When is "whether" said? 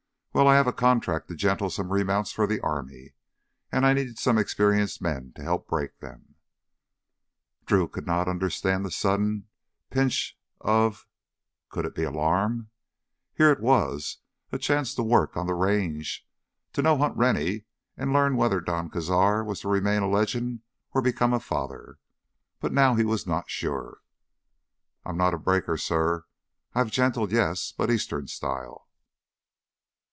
18.37-18.61